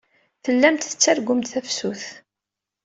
[0.43, 2.03] Tellamt tettargumt tafsut.